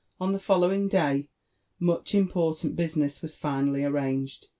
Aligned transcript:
On 0.19 0.31
the 0.31 0.39
following 0.39 0.87
day 0.87 1.27
much 1.79 2.15
important 2.15 2.75
business 2.75 3.21
was 3.21 3.35
finally 3.35 3.83
arraaged. 3.83 4.47